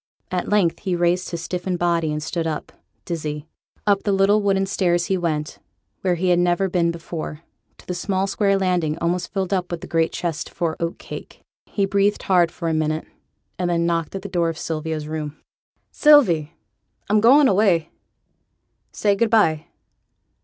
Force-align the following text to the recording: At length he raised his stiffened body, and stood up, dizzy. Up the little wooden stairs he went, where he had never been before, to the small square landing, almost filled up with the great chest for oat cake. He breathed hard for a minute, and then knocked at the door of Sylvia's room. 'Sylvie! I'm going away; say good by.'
At 0.31 0.49
length 0.49 0.79
he 0.79 0.95
raised 0.95 1.29
his 1.29 1.43
stiffened 1.43 1.77
body, 1.77 2.11
and 2.11 2.23
stood 2.23 2.47
up, 2.47 2.71
dizzy. 3.05 3.45
Up 3.85 4.01
the 4.01 4.11
little 4.11 4.41
wooden 4.41 4.65
stairs 4.65 5.05
he 5.05 5.15
went, 5.15 5.59
where 6.01 6.15
he 6.15 6.29
had 6.29 6.39
never 6.39 6.67
been 6.67 6.89
before, 6.89 7.43
to 7.77 7.85
the 7.85 7.93
small 7.93 8.25
square 8.25 8.57
landing, 8.57 8.97
almost 8.97 9.31
filled 9.31 9.53
up 9.53 9.69
with 9.69 9.81
the 9.81 9.85
great 9.87 10.11
chest 10.11 10.49
for 10.49 10.75
oat 10.79 10.97
cake. 10.97 11.41
He 11.67 11.85
breathed 11.85 12.23
hard 12.23 12.51
for 12.51 12.67
a 12.67 12.73
minute, 12.73 13.05
and 13.59 13.69
then 13.69 13.85
knocked 13.85 14.15
at 14.15 14.23
the 14.23 14.27
door 14.27 14.49
of 14.49 14.57
Sylvia's 14.57 15.07
room. 15.07 15.37
'Sylvie! 15.91 16.53
I'm 17.07 17.21
going 17.21 17.47
away; 17.47 17.91
say 18.91 19.13
good 19.15 19.29
by.' 19.29 19.67